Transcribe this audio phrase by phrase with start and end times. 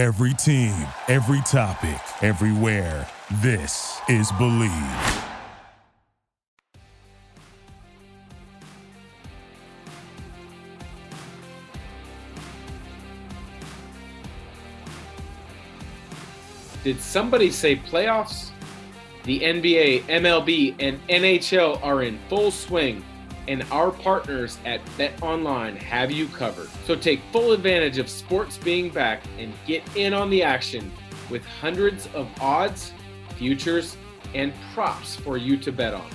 [0.00, 0.74] Every team,
[1.08, 3.06] every topic, everywhere.
[3.42, 5.24] This is Bleav.
[16.82, 18.52] Did somebody say playoffs?
[19.24, 23.04] The NBA, MLB, and NHL are in full swing,
[23.48, 26.68] and our partners at Bet Online have you covered.
[26.86, 30.90] So take full advantage of sports being back and get in on the action
[31.30, 32.92] with hundreds of odds,
[33.36, 33.96] futures,
[34.34, 36.08] and props for you to bet on.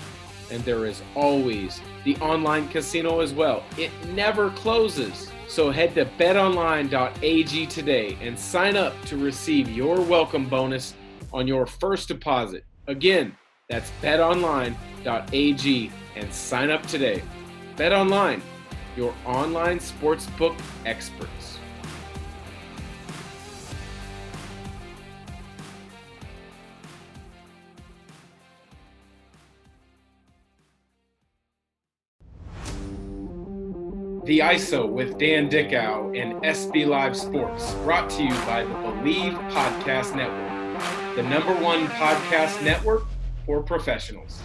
[0.52, 3.63] And there is always the online casino as well.
[3.77, 5.32] It never closes.
[5.48, 10.94] So head to betonline.ag today and sign up to receive your welcome bonus
[11.34, 12.63] on your first deposit.
[12.88, 13.35] Again,
[13.68, 17.24] that's betonline.ag and sign up today.
[17.76, 18.41] BetOnline,
[18.96, 21.58] your online sportsbook experts.
[34.26, 39.52] The ISO with Dan Dickau and SB Live Sports, brought to you by the Bleav
[39.52, 43.04] Podcast Network, the number one podcast network
[43.46, 44.41] for professionals.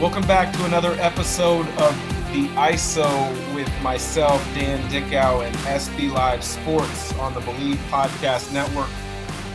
[0.00, 1.96] Welcome back to another episode of
[2.32, 8.88] the ISO with myself, Dan Dickau, and SB Live Sports on the Bleav Podcast Network.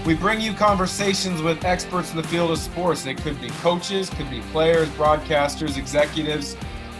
[0.05, 3.03] We bring you conversations with experts in the field of sports.
[3.03, 6.55] They could be coaches, could be players, broadcasters, executives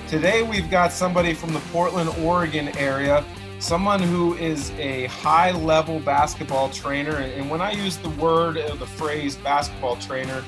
[0.09, 3.23] Today we've got somebody from the Portland, Oregon area,
[3.59, 7.17] someone who is a high level basketball trainer.
[7.17, 10.43] And when I use the word or the phrase basketball trainer,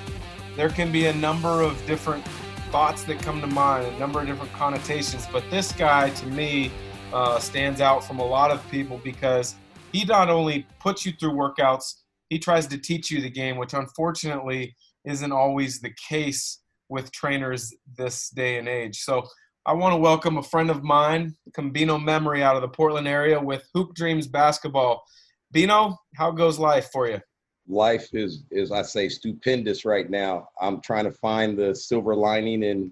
[0.55, 2.25] there can be a number of different
[2.71, 5.27] thoughts that come to mind, a number of different connotations.
[5.31, 6.71] But this guy, to me,
[7.11, 9.55] uh, stands out from a lot of people because
[9.91, 11.95] he not only puts you through workouts,
[12.29, 17.73] he tries to teach you the game, which unfortunately isn't always the case with trainers
[17.97, 18.99] this day and age.
[18.99, 19.27] So
[19.63, 23.39] I want to welcome a friend of mine, Kumbeno Memory, out of the Portland area
[23.39, 25.03] with Hoop Dreams Basketball.
[25.51, 27.19] Bino, how goes life for you?
[27.67, 30.47] Life is, is I say, stupendous right now.
[30.59, 32.91] I'm trying to find the silver lining in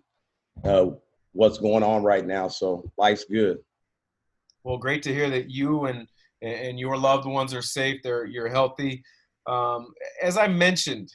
[0.63, 0.91] uh,
[1.31, 2.47] what's going on right now.
[2.47, 3.57] So life's good.
[4.63, 6.07] Well, great to hear that you and
[6.41, 7.99] and your loved ones are safe.
[8.03, 9.03] They're you're healthy.
[9.47, 9.91] Um,
[10.21, 11.11] as I mentioned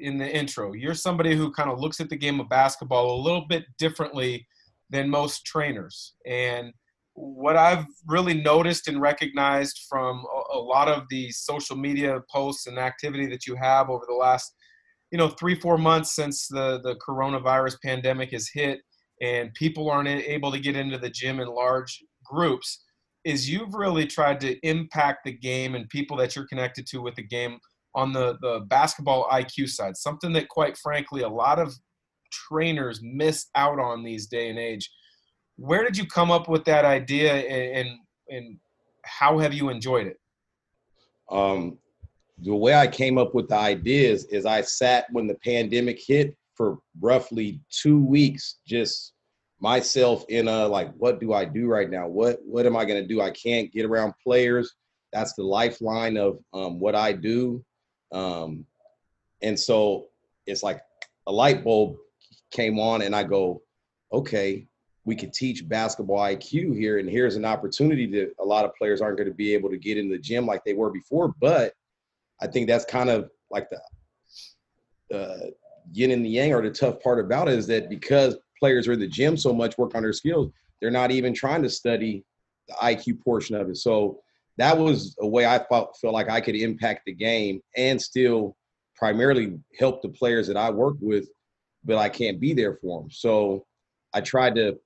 [0.00, 3.22] in the intro, you're somebody who kind of looks at the game of basketball a
[3.22, 4.46] little bit differently
[4.90, 6.14] than most trainers.
[6.26, 6.72] And
[7.14, 12.78] what I've really noticed and recognized from a, lot of the social media posts and
[12.78, 14.52] activity that you have over the last,
[15.10, 18.80] you know, three, four months since the, the coronavirus pandemic has hit
[19.22, 22.84] and people aren't able to get into the gym in large groups
[23.24, 27.14] is you've really tried to impact the game and people that you're connected to with
[27.16, 27.58] the game
[27.94, 31.74] on the, the basketball IQ side, something that quite frankly a lot of
[32.30, 34.90] trainers miss out on these day and age.
[35.56, 37.98] Where did you come up with that idea and,
[38.28, 38.58] and
[39.04, 40.20] how have you enjoyed it?
[41.30, 41.78] Um,
[42.38, 46.36] the way I came up with the ideas is I sat when the pandemic hit
[46.54, 49.12] for roughly two weeks, just
[49.60, 52.06] myself in a like, what do I do right now?
[52.06, 53.20] What what am I gonna do?
[53.20, 54.74] I can't get around players.
[55.12, 57.64] That's the lifeline of um, what I do.
[58.12, 58.66] Um,
[59.42, 60.08] and so
[60.46, 60.80] it's like
[61.26, 61.96] a light bulb
[62.50, 63.62] came on and I go,
[64.12, 64.66] okay,
[65.04, 69.00] we could teach basketball IQ here, and here's an opportunity that a lot of players
[69.00, 71.32] aren't going to be able to get in the gym like they were before.
[71.40, 71.74] But
[72.42, 73.68] I think that's kind of like
[75.10, 75.52] the
[75.92, 78.94] yin and the yang, or the tough part about it is that because players are
[78.94, 82.24] in the gym so much, work on their skills, they're not even trying to study
[82.66, 83.76] the IQ portion of it.
[83.76, 84.18] So
[84.58, 88.56] that was a way I felt felt like I could impact the game and still
[88.96, 91.28] primarily help the players that I work with
[91.86, 93.10] but I can't be there for them.
[93.10, 93.64] So
[94.12, 94.78] I tried to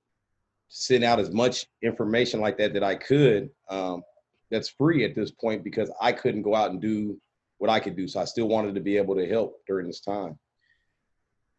[0.69, 3.49] send out as much information like that that I could.
[3.69, 4.03] Um,
[4.49, 7.19] that's free at this point because I couldn't go out and do
[7.57, 8.07] what I could do.
[8.07, 10.37] So I still wanted to be able to help during this time.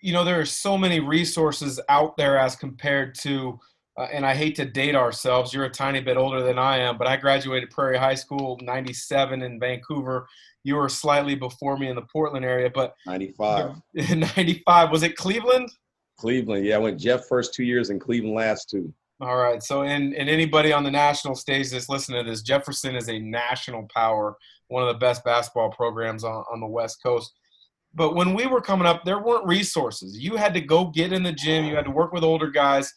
[0.00, 3.58] You know, there are so many resources out there as compared to,
[3.99, 5.53] uh, and I hate to date ourselves.
[5.53, 9.43] You're a tiny bit older than I am, but I graduated Prairie High School '97
[9.43, 10.27] in Vancouver
[10.65, 13.77] you were slightly before me in the Portland area, but 95.
[13.94, 14.91] 95.
[14.91, 15.71] Was it Cleveland?
[16.19, 16.65] Cleveland.
[16.65, 18.93] Yeah, I went Jeff first two years and Cleveland last two.
[19.21, 19.62] All right.
[19.62, 23.19] So, and, and anybody on the national stage that's listening to this, Jefferson is a
[23.19, 24.37] national power,
[24.69, 27.33] one of the best basketball programs on, on the West Coast.
[27.94, 30.19] But when we were coming up, there weren't resources.
[30.19, 32.93] You had to go get in the gym, you had to work with older guys.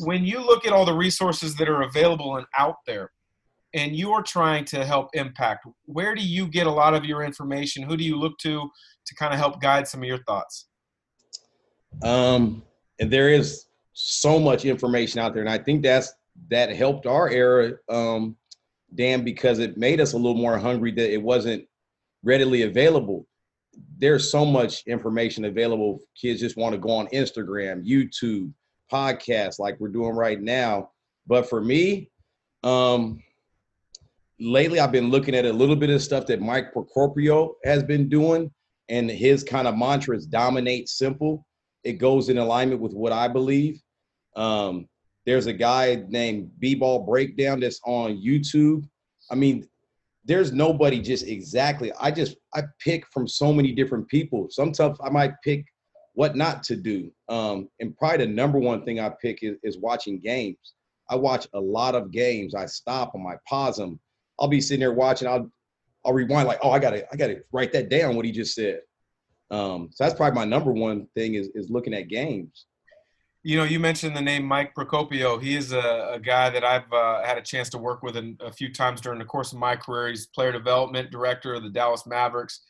[0.00, 3.10] When you look at all the resources that are available and out there,
[3.74, 7.82] and you're trying to help impact, where do you get a lot of your information?
[7.82, 8.70] Who do you look to
[9.06, 10.68] to kind of help guide some of your thoughts?
[12.02, 12.62] Um,
[12.98, 16.12] and there is so much information out there, and I think that's
[16.50, 18.36] that helped our era, um,
[18.94, 21.64] Dan, because it made us a little more hungry that it wasn't
[22.22, 23.26] readily available.
[23.98, 26.00] There's so much information available.
[26.20, 28.52] Kids just want to go on Instagram, YouTube,
[28.92, 30.90] podcasts like we're doing right now.
[31.26, 32.10] But for me,
[32.62, 33.22] um,
[34.38, 38.08] lately I've been looking at a little bit of stuff that Mike Procopio has been
[38.08, 38.50] doing,
[38.88, 41.46] and his kind of mantra is dominate simple.
[41.84, 43.82] It goes in alignment with what I believe.
[44.36, 44.88] Um,
[45.24, 48.88] there's a guy named B-Ball Breakdown that's on YouTube.
[49.30, 49.68] I mean,
[50.24, 51.92] there's nobody just exactly.
[52.00, 54.48] I just I pick from so many different people.
[54.50, 55.64] Sometimes I might pick
[56.16, 57.10] what not to do.
[57.28, 60.56] Um, and probably the number one thing I pick is, is watching games.
[61.10, 62.54] I watch a lot of games.
[62.54, 64.00] I stop them, I pause them.
[64.40, 65.28] I'll be sitting there watching.
[65.28, 65.50] I'll
[66.04, 68.80] I'll rewind like, oh, I gotta I gotta write that down what he just said.
[69.50, 72.64] Um, so that's probably my number one thing is is looking at games.
[73.42, 75.40] You know, you mentioned the name Mike Procopio.
[75.40, 78.52] He is a, a guy that I've uh, had a chance to work with a
[78.52, 80.08] few times during the course of my career.
[80.08, 82.62] He's player development director of the Dallas Mavericks.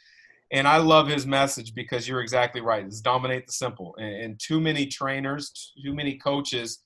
[0.52, 2.84] And I love his message because you're exactly right.
[2.84, 3.96] It's dominate the simple.
[3.98, 6.78] And, and too many trainers, too many coaches,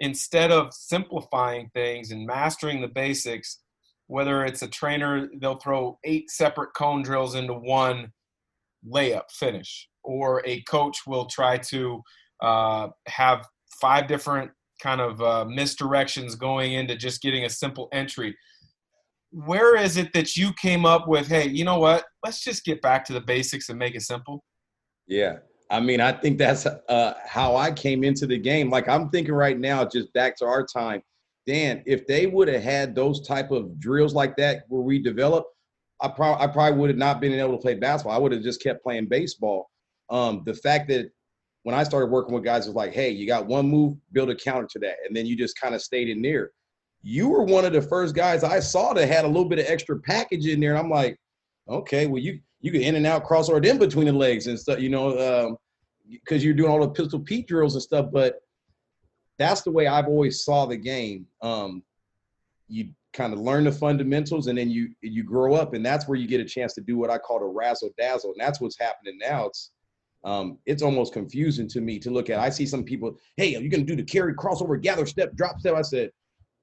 [0.00, 3.60] instead of simplifying things and mastering the basics,
[4.06, 8.12] whether it's a trainer, they'll throw eight separate cone drills into one
[8.86, 12.02] layup finish, or a coach will try to
[12.42, 13.46] uh, have
[13.80, 14.50] five different
[14.82, 18.36] kind of uh, misdirections going into just getting a simple entry.
[19.32, 22.04] Where is it that you came up with, hey, you know what?
[22.24, 24.44] Let's just get back to the basics and make it simple?
[25.06, 25.38] Yeah.
[25.70, 28.68] I mean, I think that's uh, how I came into the game.
[28.68, 31.00] Like I'm thinking right now, just back to our time,
[31.46, 31.82] Dan.
[31.86, 35.48] If they would have had those type of drills like that where we developed,
[36.02, 38.14] I, pro- I probably would have not been able to play basketball.
[38.14, 39.70] I would have just kept playing baseball.
[40.10, 41.10] Um, the fact that
[41.62, 44.34] when I started working with guys, was like, hey, you got one move, build a
[44.34, 44.96] counter to that.
[45.06, 46.50] And then you just kind of stayed in there.
[47.02, 49.66] You were one of the first guys I saw that had a little bit of
[49.66, 50.70] extra package in there.
[50.70, 51.18] And I'm like,
[51.68, 54.58] okay, well, you you can in and out cross crossover in between the legs and
[54.58, 55.56] stuff, you know,
[56.08, 58.06] because um, you're doing all the pistol Pete drills and stuff.
[58.12, 58.40] But
[59.38, 61.26] that's the way I've always saw the game.
[61.40, 61.82] Um,
[62.68, 66.16] you kind of learn the fundamentals and then you you grow up and that's where
[66.16, 68.30] you get a chance to do what I call the razzle dazzle.
[68.30, 69.46] And that's what's happening now.
[69.46, 69.72] It's
[70.24, 72.38] um, it's almost confusing to me to look at.
[72.38, 75.34] I see some people, hey, are you going to do the carry, crossover, gather step,
[75.34, 75.74] drop step?
[75.74, 76.10] I said,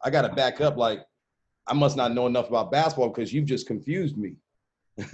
[0.04, 0.78] I got to back up.
[0.78, 1.06] Like,
[1.68, 4.36] I must not know enough about basketball because you've just confused me.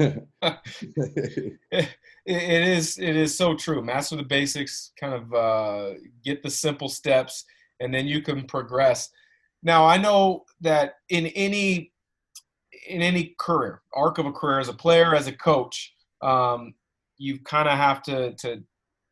[2.25, 3.83] it is it is so true.
[3.83, 5.93] Master the basics, kind of uh,
[6.23, 7.45] get the simple steps,
[7.79, 9.09] and then you can progress.
[9.63, 11.91] Now I know that in any
[12.87, 16.73] in any career, arc of a career as a player, as a coach, um,
[17.17, 18.63] you kind of have to to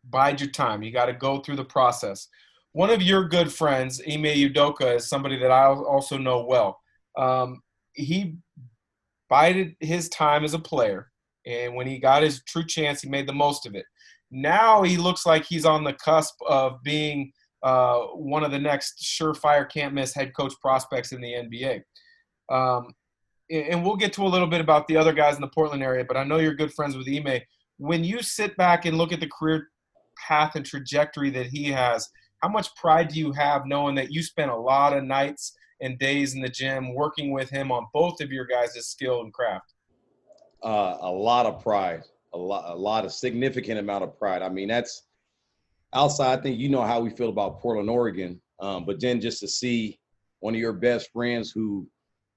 [0.09, 0.83] bide your time.
[0.83, 2.27] You got to go through the process.
[2.73, 6.79] One of your good friends, Ime Udoka, is somebody that I also know well.
[7.17, 7.61] Um,
[7.93, 8.37] he
[9.29, 11.11] bided his time as a player,
[11.45, 13.85] and when he got his true chance, he made the most of it.
[14.31, 17.31] Now he looks like he's on the cusp of being
[17.61, 21.81] uh, one of the next surefire can't miss head coach prospects in the NBA.
[22.49, 22.93] Um,
[23.49, 26.03] and we'll get to a little bit about the other guys in the Portland area,
[26.05, 27.41] but I know you're good friends with Ime
[27.77, 29.69] when you sit back and look at the career
[30.27, 32.09] path and trajectory that he has,
[32.43, 35.97] how much pride do you have knowing that you spent a lot of nights and
[35.97, 39.73] days in the gym working with him on both of your guys' skill and craft?
[40.61, 44.41] Uh, a lot of pride, a lot, a lot of significant amount of pride.
[44.41, 45.03] I mean, that's
[45.93, 46.37] outside.
[46.37, 49.47] I think you know how we feel about Portland, Oregon, um, but then just to
[49.47, 49.97] see
[50.41, 51.87] one of your best friends who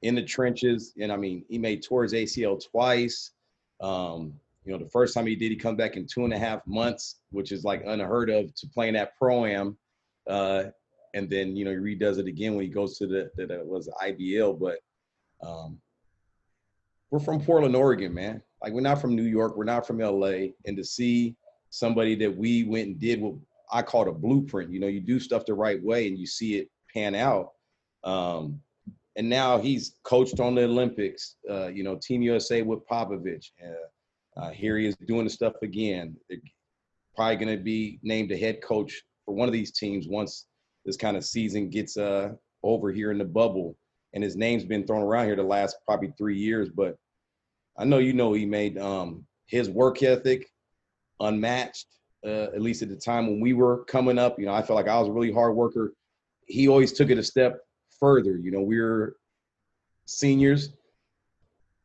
[0.02, 3.32] in the trenches, and I mean, he made towards ACL twice.
[3.80, 4.34] Um,
[4.64, 6.64] you know, the first time he did, he come back in two and a half
[6.64, 9.76] months, which is like unheard of to playing that pro am.
[10.28, 10.64] Uh,
[11.14, 13.88] and then you know he redoes it again when he goes to the that was
[14.02, 14.58] IBL.
[14.58, 14.78] But
[15.46, 15.78] um,
[17.10, 18.42] we're from Portland, Oregon, man.
[18.62, 21.36] Like we're not from New York, we're not from LA, and to see
[21.70, 23.34] somebody that we went and did what
[23.70, 24.72] I call a blueprint.
[24.72, 27.52] You know, you do stuff the right way and you see it pan out.
[28.04, 28.60] Um,
[29.16, 31.36] and now he's coached on the Olympics.
[31.48, 33.50] Uh, you know, Team USA with Popovich.
[33.62, 36.16] Uh, uh, here he is doing the stuff again.
[36.28, 36.38] They're
[37.14, 40.46] probably going to be named a head coach for one of these teams once
[40.86, 42.30] this kind of season gets uh,
[42.62, 43.76] over here in the bubble.
[44.14, 46.70] And his name's been thrown around here the last probably three years.
[46.70, 46.96] But
[47.76, 50.46] I know you know he made um, his work ethic
[51.20, 51.86] unmatched,
[52.24, 54.38] uh, at least at the time when we were coming up.
[54.38, 55.92] You know, I felt like I was a really hard worker.
[56.46, 57.60] He always took it a step
[57.98, 58.38] further.
[58.38, 59.16] You know, we we're
[60.06, 60.70] seniors,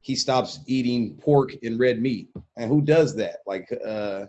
[0.02, 2.30] he stops eating pork and red meat.
[2.58, 3.38] And who does that?
[3.46, 4.26] Like, uh,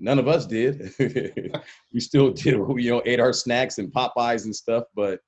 [0.00, 0.92] none of us did.
[1.92, 4.84] we still did, you know, ate our snacks and Popeyes and stuff.
[4.94, 5.20] But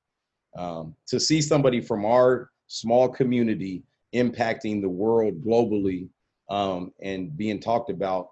[0.57, 6.09] um, to see somebody from our small community impacting the world globally
[6.50, 8.31] um, and being talked about,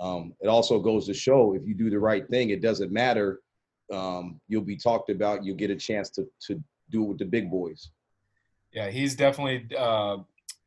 [0.00, 3.40] um, it also goes to show if you do the right thing, it doesn't matter.
[3.92, 5.44] Um, you'll be talked about.
[5.44, 7.90] You'll get a chance to to do it with the big boys.
[8.72, 10.18] Yeah, he's definitely uh,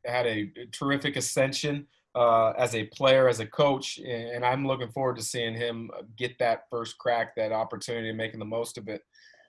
[0.05, 5.17] had a terrific ascension uh, as a player, as a coach, and I'm looking forward
[5.17, 9.01] to seeing him get that first crack, that opportunity, and making the most of it.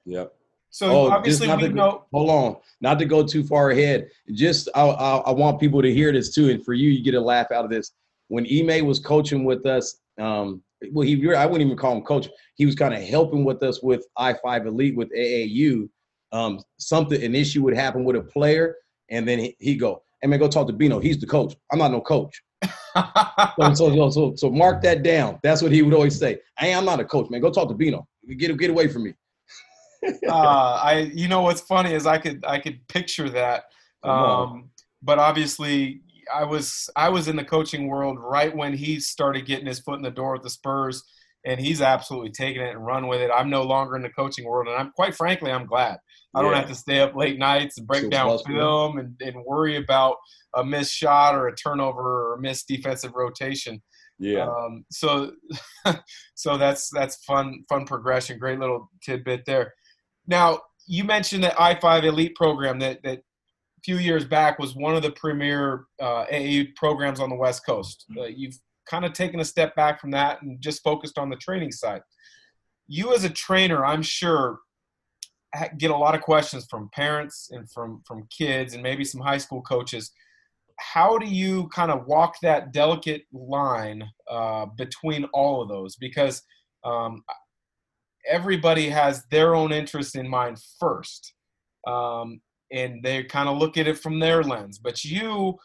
[0.04, 0.34] Yep.
[0.70, 2.04] So oh, obviously we to, know.
[2.12, 4.10] Hold on, not to go too far ahead.
[4.32, 7.14] Just I, I, I, want people to hear this too, and for you, you get
[7.14, 7.92] a laugh out of this.
[8.28, 10.60] When Ime was coaching with us, um,
[10.92, 12.28] well, he I wouldn't even call him coach.
[12.56, 15.88] He was kind of helping with us with I five Elite with AAU.
[16.32, 18.74] Um, something an issue would happen with a player,
[19.08, 20.98] and then he, he go, "Hey man, go talk to Bino.
[20.98, 21.54] He's the coach.
[21.70, 22.42] I'm not no coach."
[23.56, 25.38] so, so, so, so, mark that down.
[25.44, 26.38] That's what he would always say.
[26.58, 27.40] Hey, I'm not a coach, man.
[27.40, 28.08] Go talk to Bino.
[28.36, 29.14] Get get away from me.
[30.28, 33.66] uh, I, you know, what's funny is I could I could picture that,
[34.02, 36.00] um, but obviously
[36.34, 39.96] I was I was in the coaching world right when he started getting his foot
[39.96, 41.04] in the door with the Spurs,
[41.44, 43.30] and he's absolutely taking it and run with it.
[43.32, 45.98] I'm no longer in the coaching world, and I'm quite frankly I'm glad.
[46.36, 49.44] I don't have to stay up late nights and break so down film and, and
[49.44, 50.16] worry about
[50.54, 53.82] a missed shot or a turnover or a missed defensive rotation.
[54.18, 54.46] Yeah.
[54.46, 55.32] Um, so,
[56.34, 58.38] so that's that's fun fun progression.
[58.38, 59.72] Great little tidbit there.
[60.26, 64.74] Now you mentioned that I five elite program that that a few years back was
[64.74, 68.04] one of the premier uh, AAU programs on the West Coast.
[68.16, 71.36] Uh, you've kind of taken a step back from that and just focused on the
[71.36, 72.02] training side.
[72.88, 74.60] You as a trainer, I'm sure,
[75.78, 79.38] get a lot of questions from parents and from from kids and maybe some high
[79.38, 80.12] school coaches
[80.78, 85.96] how do you kind of walk that delicate line uh, between all of those?
[85.96, 86.42] Because
[86.84, 87.22] um,
[88.28, 91.34] everybody has their own interest in mind first,
[91.86, 92.40] um,
[92.72, 94.78] and they kind of look at it from their lens.
[94.78, 95.56] But you,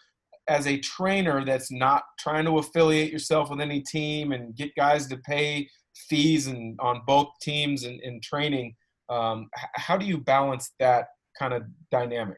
[0.48, 5.08] as a trainer that's not trying to affiliate yourself with any team and get guys
[5.08, 5.70] to pay
[6.10, 8.76] fees and on both teams and, and training,
[9.12, 12.38] um, how do you balance that kind of dynamic?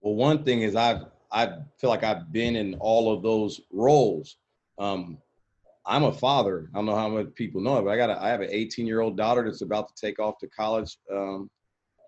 [0.00, 1.48] Well, one thing is I've I
[1.80, 4.36] feel like I've been in all of those roles.
[4.78, 5.18] Um,
[5.84, 6.70] I'm a father.
[6.72, 8.48] I don't know how many people know it, but I got a, I have an
[8.50, 11.50] 18 year old daughter that's about to take off to college um,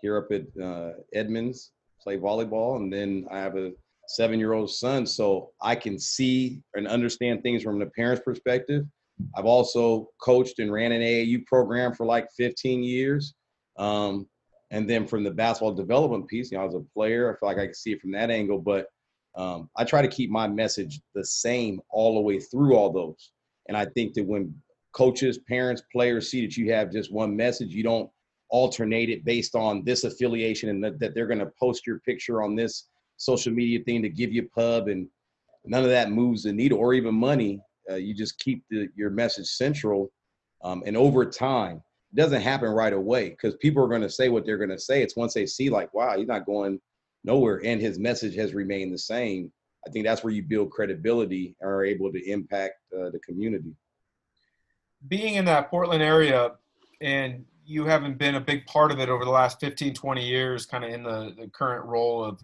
[0.02, 3.72] here up at uh, Edmonds, play volleyball, and then I have a
[4.08, 5.06] seven year old son.
[5.06, 8.84] So I can see and understand things from the parent's perspective.
[9.36, 13.34] I've also coached and ran an AAU program for like 15 years.
[13.78, 14.28] Um,
[14.70, 17.32] and then from the basketball development piece, you know, as a player.
[17.32, 18.88] I feel like I can see it from that angle, but
[19.34, 23.30] um, I try to keep my message the same all the way through all those.
[23.68, 24.54] And I think that when
[24.92, 28.10] coaches, parents, players see that you have just one message, you don't
[28.50, 32.42] alternate it based on this affiliation and that, that they're going to post your picture
[32.42, 35.08] on this social media thing to give you pub and
[35.64, 37.60] none of that moves the needle or even money.
[37.90, 40.10] Uh, you just keep the, your message central.
[40.62, 41.82] Um, and over time,
[42.12, 44.78] it doesn't happen right away because people are going to say what they're going to
[44.78, 45.02] say.
[45.02, 46.80] It's once they see, like, wow, he's not going
[47.24, 49.50] nowhere and his message has remained the same
[49.86, 53.74] i think that's where you build credibility and are able to impact uh, the community
[55.08, 56.52] being in that portland area
[57.00, 60.66] and you haven't been a big part of it over the last 15 20 years
[60.66, 62.40] kind of in the, the current role of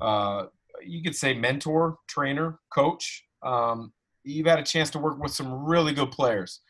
[0.00, 0.46] uh,
[0.84, 3.92] you could say mentor trainer coach um,
[4.24, 6.60] you've had a chance to work with some really good players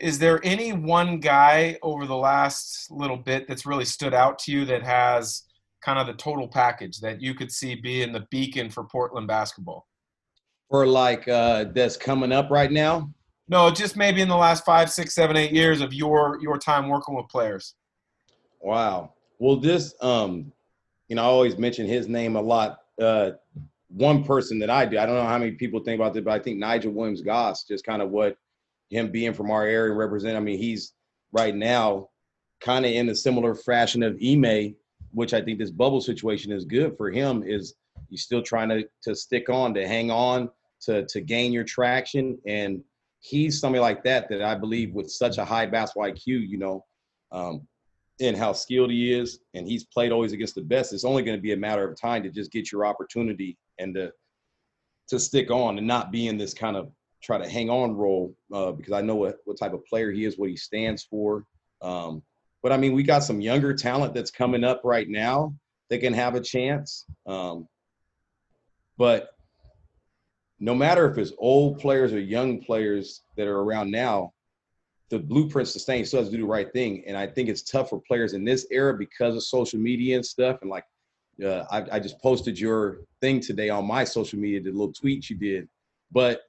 [0.00, 4.52] is there any one guy over the last little bit that's really stood out to
[4.52, 5.44] you that has
[5.84, 9.86] kind of the total package that you could see being the beacon for Portland basketball?
[10.70, 13.10] For like uh, that's coming up right now?
[13.48, 16.88] No, just maybe in the last five, six, seven, eight years of your your time
[16.88, 17.74] working with players.
[18.60, 19.12] Wow.
[19.38, 20.52] Well, this um,
[21.08, 22.78] you know, I always mention his name a lot.
[23.00, 23.32] Uh,
[23.88, 26.32] one person that I do, I don't know how many people think about this, but
[26.32, 28.36] I think Nigel Williams Goss, just kind of what
[28.92, 30.36] him being from our area represent.
[30.36, 30.92] I mean, he's
[31.32, 32.10] right now
[32.60, 34.76] kind of in a similar fashion of Ime,
[35.12, 37.74] which I think this bubble situation is good for him, is
[38.08, 40.50] he's still trying to to stick on, to hang on,
[40.82, 42.38] to to gain your traction.
[42.46, 42.84] And
[43.20, 46.84] he's somebody like that that I believe with such a high basketball IQ, you know,
[47.32, 47.66] um,
[48.20, 50.92] and how skilled he is, and he's played always against the best.
[50.92, 53.94] It's only going to be a matter of time to just get your opportunity and
[53.94, 54.12] to
[55.08, 58.34] to stick on and not be in this kind of try to hang on role
[58.52, 61.44] uh, because I know what, what type of player he is, what he stands for.
[61.80, 62.22] Um,
[62.62, 65.54] but I mean, we got some younger talent that's coming up right now
[65.92, 67.04] they can have a chance.
[67.26, 67.68] Um,
[68.96, 69.36] but
[70.58, 74.32] no matter if it's old players or young players that are around now,
[75.10, 77.04] the blueprint sustains still has to do the right thing.
[77.06, 80.24] And I think it's tough for players in this era because of social media and
[80.24, 80.62] stuff.
[80.62, 80.84] And like,
[81.44, 85.28] uh, I, I just posted your thing today on my social media, the little tweet
[85.28, 85.68] you did.
[86.10, 86.40] But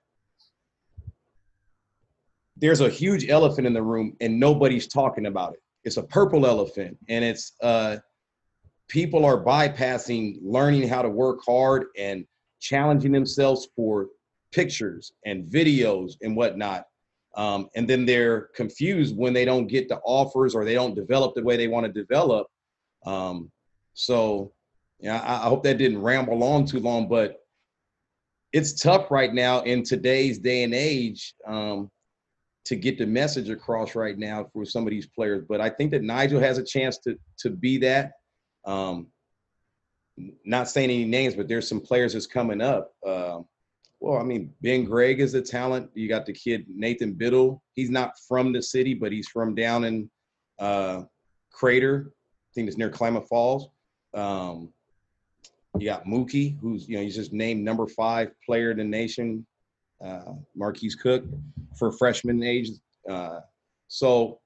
[2.63, 5.59] there's a huge elephant in the room and nobody's talking about it.
[5.83, 7.97] It's a purple elephant, and it's uh,
[8.87, 12.25] people are bypassing learning how to work hard and
[12.61, 14.07] challenging themselves for
[14.53, 16.85] pictures and videos and whatnot.
[17.35, 21.35] Um, and then they're confused when they don't get the offers or they don't develop
[21.35, 22.47] the way they want to develop.
[23.05, 23.51] Um,
[23.93, 24.53] so,
[25.01, 27.41] yeah, I, I hope that didn't ramble on too long, but
[28.53, 31.89] it's tough right now in today's day and age um,
[32.65, 35.43] to get the message across right now for some of these players.
[35.47, 38.13] But I think that Nigel has a chance to to be that.
[38.65, 39.07] Um,
[40.45, 42.93] not saying any names, but there's some players that's coming up.
[43.05, 43.39] Uh,
[43.99, 45.89] well, I mean, Ben Gregg is a talent.
[45.95, 47.61] You got the kid Nathan Bittle.
[47.73, 50.09] He's not from the city, but he's from down in
[50.59, 51.03] uh,
[51.51, 52.11] Crater.
[52.11, 53.69] I think it's near Klamath Falls.
[54.13, 54.69] Um,
[55.79, 59.45] you got Mookie, who's you know he's just named number five player in the nation
[60.03, 61.23] uh, Marquise Cook
[61.77, 62.69] for freshman age.
[63.09, 63.39] Uh,
[63.87, 64.39] so,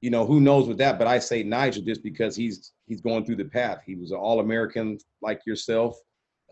[0.00, 0.98] you know, who knows with that?
[0.98, 3.82] But I say Nigel just because he's he's going through the path.
[3.86, 5.96] He was an All American like yourself.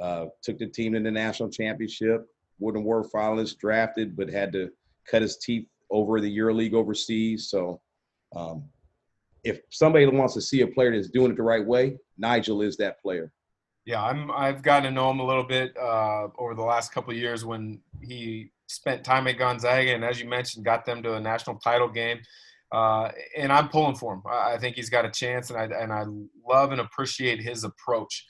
[0.00, 2.26] Uh, took the team to the national championship.
[2.60, 4.70] Wooden War finalist, drafted, but had to
[5.10, 7.48] cut his teeth over the EuroLeague overseas.
[7.50, 7.80] So,
[8.34, 8.64] um,
[9.44, 12.76] if somebody wants to see a player that's doing it the right way, Nigel is
[12.76, 13.32] that player.
[13.88, 14.30] Yeah, I'm.
[14.30, 17.46] I've gotten to know him a little bit uh, over the last couple of years
[17.46, 21.56] when he spent time at Gonzaga, and as you mentioned, got them to a national
[21.56, 22.18] title game.
[22.70, 24.22] Uh, and I'm pulling for him.
[24.30, 26.04] I think he's got a chance, and I and I
[26.46, 28.26] love and appreciate his approach.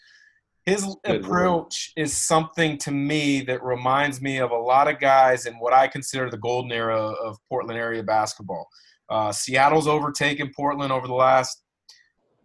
[0.64, 5.46] His Good approach is something to me that reminds me of a lot of guys
[5.46, 8.68] in what I consider the golden era of Portland area basketball.
[9.10, 11.64] Uh, Seattle's overtaken Portland over the last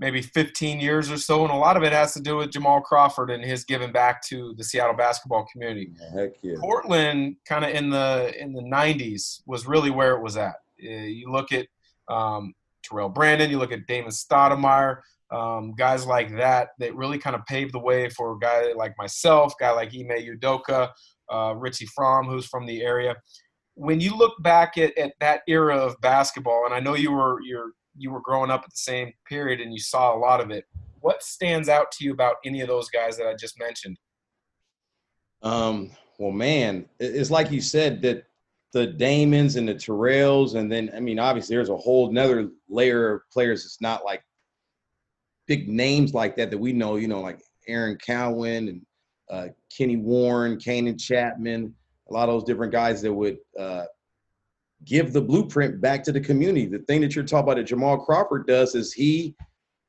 [0.03, 2.81] maybe 15 years or so, and a lot of it has to do with Jamal
[2.81, 5.93] Crawford and his giving back to the Seattle basketball community.
[6.13, 6.55] Heck yeah.
[6.59, 10.55] Portland, kind of in the in the 90s, was really where it was at.
[10.83, 11.67] Uh, you look at
[12.09, 14.97] um, Terrell Brandon, you look at Damon Stoudemire,
[15.31, 18.93] um, guys like that that really kind of paved the way for a guy like
[18.97, 20.89] myself, guy like Ime Udoka,
[21.31, 23.15] uh, Richie Frahm, who's from the area.
[23.75, 27.39] When you look back at, at that era of basketball, and I know you were
[27.41, 30.51] you're you were growing up at the same period and you saw a lot of
[30.51, 30.65] it.
[31.01, 33.97] What stands out to you about any of those guys that I just mentioned?
[35.41, 38.25] Um, well, man, it's like you said that
[38.71, 43.15] the Damons and the Terrells, and then I mean, obviously, there's a whole another layer
[43.15, 43.65] of players.
[43.65, 44.23] It's not like
[45.47, 46.95] big names like that that we know.
[46.95, 48.81] You know, like Aaron Cowan and
[49.29, 51.73] uh, Kenny Warren, Kanan Chapman,
[52.09, 53.85] a lot of those different guys that would uh,
[54.85, 56.65] give the blueprint back to the community.
[56.65, 59.35] The thing that you're talking about that Jamal Crawford does is he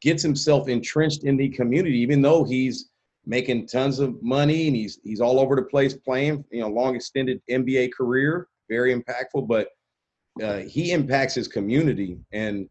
[0.01, 2.91] gets himself entrenched in the community, even though he's
[3.27, 6.95] making tons of money and he's he's all over the place playing, you know, long
[6.95, 9.69] extended NBA career, very impactful, but
[10.43, 12.19] uh, he impacts his community.
[12.33, 12.69] And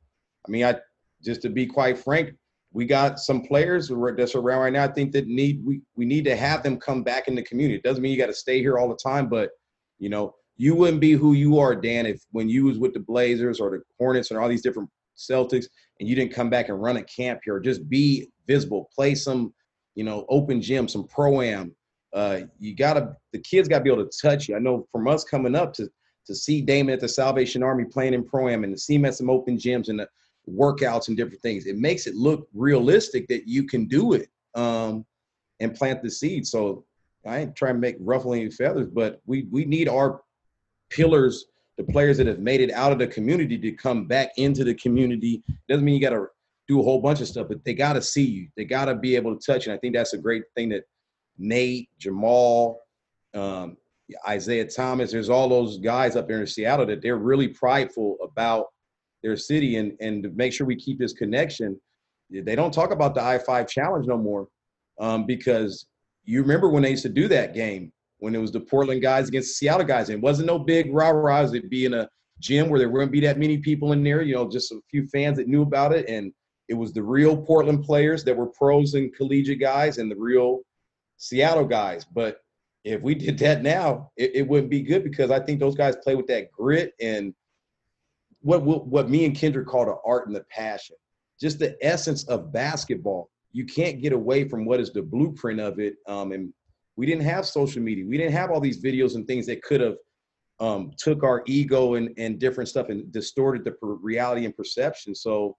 [0.48, 0.76] I mean, I
[1.24, 2.36] just to be quite frank,
[2.72, 4.84] we got some players that's around right now.
[4.84, 7.76] I think that need we we need to have them come back in the community.
[7.76, 9.52] It doesn't mean you got to stay here all the time, but
[10.00, 13.00] you know, you wouldn't be who you are, Dan, if when you was with the
[13.00, 15.66] Blazers or the Hornets and all these different Celtics,
[16.00, 17.60] and you didn't come back and run a camp here.
[17.60, 19.54] Just be visible, play some,
[19.96, 21.76] you know, open gym, some pro am.
[22.14, 24.56] Uh, you gotta, the kids gotta be able to touch you.
[24.56, 25.90] I know from us coming up to
[26.26, 29.06] to see Damon at the Salvation Army playing in pro am and to see him
[29.06, 30.08] at some open gyms and the
[30.50, 35.06] workouts and different things, it makes it look realistic that you can do it um,
[35.60, 36.46] and plant the seed.
[36.48, 36.86] So
[37.26, 40.22] I ain't trying to make ruffling feathers, but we we need our
[40.94, 41.46] pillars,
[41.78, 44.76] the players that have made it out of the community to come back into the
[44.76, 45.42] community.
[45.68, 46.28] Doesn't mean you got to
[46.68, 48.48] do a whole bunch of stuff, but they got to see you.
[48.56, 49.66] They got to be able to touch.
[49.66, 50.84] And I think that's a great thing that
[51.38, 52.80] Nate, Jamal,
[53.34, 53.78] um,
[54.28, 58.68] Isaiah Thomas, there's all those guys up there in Seattle that they're really prideful about
[59.24, 61.80] their city and, and to make sure we keep this connection.
[62.30, 64.48] They don't talk about the I 5 challenge no more
[65.00, 65.88] um, because
[66.26, 67.92] you remember when they used to do that game
[68.24, 70.08] when it was the Portland guys against the Seattle guys.
[70.08, 71.54] And it wasn't no big rah rahs.
[71.54, 72.08] It'd be in a
[72.40, 75.06] gym where there wouldn't be that many people in there, you know, just a few
[75.08, 76.08] fans that knew about it.
[76.08, 76.32] And
[76.70, 80.62] it was the real Portland players that were pros and collegiate guys and the real
[81.18, 82.06] Seattle guys.
[82.06, 82.38] But
[82.86, 85.98] if we did that now, it, it wouldn't be good because I think those guys
[85.98, 87.34] play with that grit and
[88.40, 90.96] what what, what me and Kendrick call the art and the passion.
[91.42, 93.30] Just the essence of basketball.
[93.52, 95.96] you can't get away from what is the blueprint of it.
[96.08, 96.54] Um, and
[96.96, 98.06] we didn't have social media.
[98.06, 99.96] We didn't have all these videos and things that could have
[100.60, 105.16] um, took our ego and, and different stuff and distorted the per- reality and perception.
[105.16, 105.58] So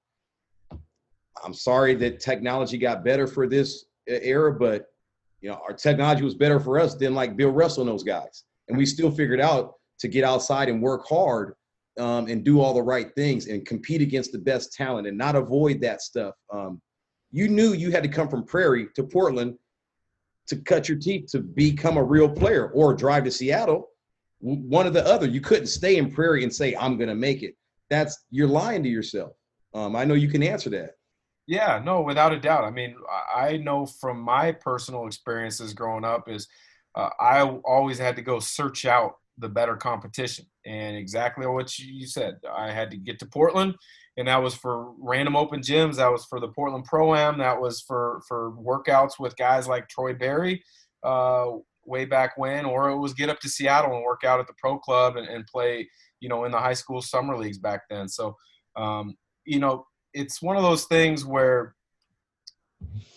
[1.45, 4.87] I'm sorry that technology got better for this era, but
[5.41, 8.45] you know, our technology was better for us than like Bill Russell and those guys.
[8.69, 11.55] And we still figured out to get outside and work hard
[11.99, 15.37] um, and do all the right things and compete against the best talent and not
[15.37, 16.35] avoid that stuff.
[16.53, 16.81] Um,
[17.31, 19.57] you knew you had to come from Prairie to Portland
[20.49, 23.89] to cut your teeth to become a real player or drive to Seattle.
[24.41, 25.27] One or the other.
[25.27, 27.57] You couldn't stay in Prairie and say, I'm going to make it.
[27.89, 29.33] That's you're lying to yourself.
[29.73, 30.93] Um, I know you can answer that.
[31.47, 32.65] Yeah, no, without a doubt.
[32.65, 32.97] I mean,
[33.35, 36.49] I know from my personal experiences growing up is
[36.95, 40.47] uh, I always had to go search out the better competition.
[40.67, 43.75] And exactly what you said, I had to get to Portland,
[44.17, 45.97] and that was for random open gyms.
[45.97, 47.39] That was for the Portland Pro Am.
[47.39, 50.63] That was for for workouts with guys like Troy Berry
[51.03, 51.51] uh,
[51.85, 54.55] way back when, or it was get up to Seattle and work out at the
[54.55, 55.89] pro club and, and play,
[56.21, 58.09] you know, in the high school summer leagues back then.
[58.09, 58.37] So,
[58.77, 61.75] um, you know, it's one of those things where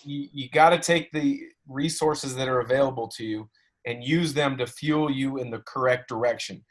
[0.03, 3.49] you, you got to take the resources that are available to you
[3.85, 6.63] and use them to fuel you in the correct direction.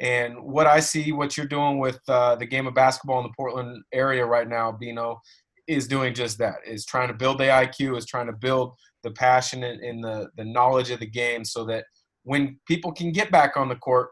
[0.00, 3.34] And what I see, what you're doing with uh, the game of basketball in the
[3.36, 5.20] Portland area right now, Bino,
[5.66, 6.56] is doing just that.
[6.66, 10.28] Is trying to build the IQ, is trying to build the passion and, and the
[10.36, 11.84] the knowledge of the game, so that
[12.22, 14.10] when people can get back on the court,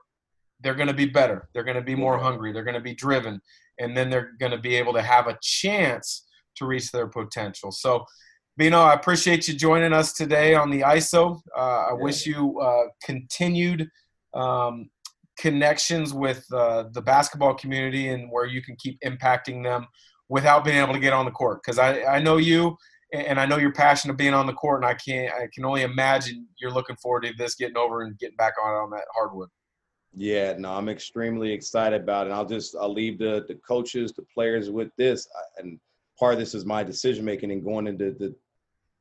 [0.60, 1.48] they're going to be better.
[1.54, 2.52] They're going to be more hungry.
[2.52, 3.40] They're going to be driven,
[3.78, 7.70] and then they're going to be able to have a chance to reach their potential.
[7.70, 8.04] So
[8.58, 11.42] Bino, I appreciate you joining us today on the ISO.
[11.54, 12.02] Uh, I yeah.
[12.02, 13.86] wish you uh, continued
[14.32, 14.88] um,
[15.38, 19.86] connections with uh, the basketball community and where you can keep impacting them
[20.28, 21.62] without being able to get on the court.
[21.62, 22.76] Because I, I know you
[23.12, 25.64] and I know you're passionate of being on the court, and I can't I can
[25.64, 29.04] only imagine you're looking forward to this getting over and getting back on on that
[29.14, 29.48] hardwood.
[30.12, 32.30] Yeah, no, I'm extremely excited about it.
[32.30, 35.78] And I'll just I'll leave the the coaches, the players with this, and
[36.18, 38.34] part of this is my decision making and going into the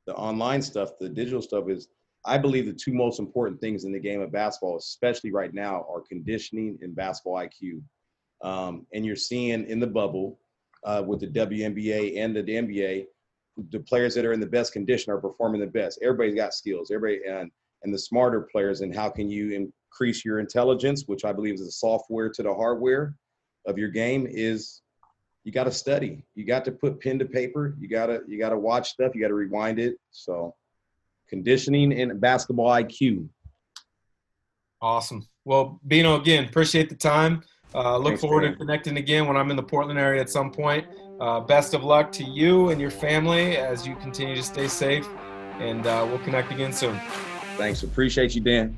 [0.06, 1.88] the online stuff, the digital stuff is
[2.26, 5.86] I believe the two most important things in the game of basketball, especially right now,
[5.90, 7.82] are conditioning and basketball IQ.
[8.42, 10.40] Um, and you're seeing in the bubble
[10.84, 13.06] uh, with the WNBA and the, the NBA,
[13.70, 16.00] the players that are in the best condition are performing the best.
[16.02, 16.92] Everybody's got skills.
[16.92, 17.52] Everybody and
[17.84, 21.66] and the smarter players and how can you increase your intelligence, which I believe is
[21.66, 23.16] the software to the hardware
[23.68, 24.82] of your game, is
[25.44, 26.26] you got to study.
[26.34, 27.76] You got to put pen to paper.
[27.80, 29.14] You got to you got to watch stuff.
[29.14, 29.96] You got to rewind it.
[30.12, 30.56] So,
[31.30, 33.28] conditioning and basketball IQ.
[34.82, 35.28] Awesome.
[35.46, 37.44] Well, Bino, again, appreciate the time.
[37.74, 38.52] Uh, look Thanks, forward man.
[38.54, 40.88] to connecting again when I'm in the Portland area at some point.
[41.20, 45.08] Uh, best of luck to you and your family as you continue to stay safe,
[45.60, 47.00] and uh, we'll connect again soon.
[47.58, 47.84] Thanks.
[47.84, 48.78] Appreciate you, Dan.